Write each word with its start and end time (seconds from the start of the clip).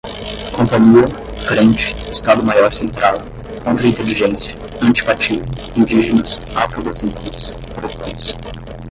companhia, 0.55 1.07
frente, 1.47 1.93
estado-maior 2.09 2.73
central, 2.73 3.21
contra-inteligência, 3.63 4.55
antipatia, 4.83 5.39
indígenas, 5.77 6.41
afrodescendentes, 6.55 7.53
grotões 7.77 8.35